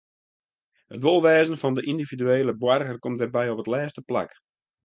It 0.93 1.03
wolwêzen 1.05 1.59
fan 1.61 1.73
de 1.75 1.81
yndividuele 1.91 2.53
boarger 2.61 2.97
komt 3.01 3.19
dêrby 3.19 3.45
op 3.51 3.61
it 3.61 3.71
lêste 3.73 4.01
plak. 4.09 4.29